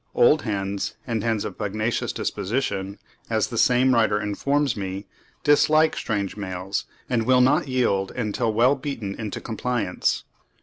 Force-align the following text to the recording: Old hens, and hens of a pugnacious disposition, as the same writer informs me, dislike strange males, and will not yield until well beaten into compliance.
Old 0.15 0.41
hens, 0.41 0.95
and 1.05 1.23
hens 1.23 1.45
of 1.45 1.53
a 1.53 1.55
pugnacious 1.57 2.11
disposition, 2.11 2.97
as 3.29 3.49
the 3.49 3.57
same 3.59 3.93
writer 3.93 4.19
informs 4.19 4.75
me, 4.75 5.05
dislike 5.43 5.95
strange 5.95 6.35
males, 6.35 6.85
and 7.07 7.27
will 7.27 7.37
not 7.39 7.67
yield 7.67 8.09
until 8.15 8.51
well 8.51 8.73
beaten 8.75 9.13
into 9.13 9.39
compliance. 9.39 10.23